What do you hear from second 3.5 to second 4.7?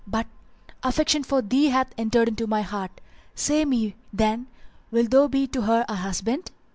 me, then,